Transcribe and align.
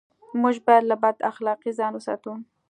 موږ 0.41 0.55
بايد 0.65 0.83
له 0.91 0.95
بد 1.03 1.15
اخلاقۍ 1.31 1.71
ځان 1.79 1.93
و 1.95 2.03
ساتو. 2.07 2.31